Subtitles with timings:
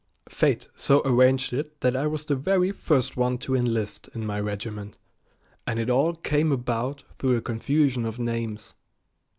[0.29, 4.39] Fate so arranged it that I was the very first one to enlist in my
[4.39, 4.97] regiment,
[5.67, 8.73] and it all came about through a confusion of names.